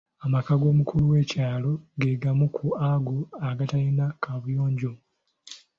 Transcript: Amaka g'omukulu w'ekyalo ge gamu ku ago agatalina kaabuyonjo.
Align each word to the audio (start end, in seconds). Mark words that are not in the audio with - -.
Amaka 0.25 0.51
g'omukulu 0.61 1.03
w'ekyalo 1.11 1.71
ge 1.99 2.11
gamu 2.21 2.47
ku 2.55 2.67
ago 2.91 3.15
agatalina 3.49 4.05
kaabuyonjo. 4.21 4.91